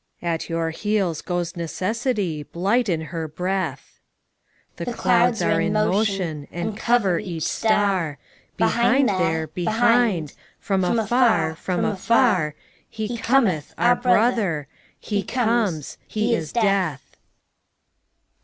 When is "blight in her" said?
2.41-3.27